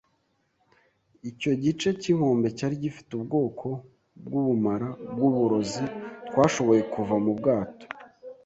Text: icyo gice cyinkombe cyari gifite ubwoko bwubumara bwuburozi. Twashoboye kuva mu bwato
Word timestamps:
icyo 1.29 1.51
gice 1.63 1.87
cyinkombe 2.01 2.47
cyari 2.57 2.75
gifite 2.83 3.11
ubwoko 3.17 3.67
bwubumara 4.25 4.89
bwuburozi. 5.13 5.85
Twashoboye 6.27 6.81
kuva 6.93 7.15
mu 7.23 7.31
bwato 7.37 7.85